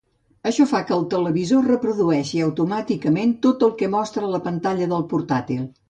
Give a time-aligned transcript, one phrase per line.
[0.51, 5.67] Això fa que el televisor reprodueixi automàticament tot el que mostra la pantalla del portàtil.